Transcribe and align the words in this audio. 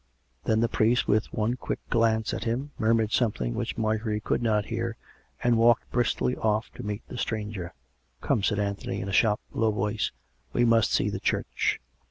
Then 0.45 0.61
the 0.61 0.67
priest, 0.67 1.07
with 1.07 1.31
one 1.31 1.55
quick 1.57 1.77
glance 1.91 2.33
at 2.33 2.45
him, 2.45 2.71
murmured 2.79 3.11
something 3.11 3.53
which 3.53 3.77
Marjorie 3.77 4.19
could 4.19 4.41
not 4.41 4.65
hear, 4.65 4.97
and 5.43 5.59
walked 5.59 5.91
briskly 5.91 6.35
off 6.37 6.71
to 6.73 6.81
meet 6.83 7.07
the 7.07 7.19
stranger." 7.19 7.71
Come," 8.21 8.41
said 8.41 8.57
Anthony 8.57 8.99
in 8.99 9.09
a 9.09 9.13
sharp, 9.13 9.39
low 9.53 9.69
voice," 9.69 10.11
we 10.53 10.65
must 10.65 10.91
see 10.91 11.11
the 11.11 11.19
church." 11.19 11.79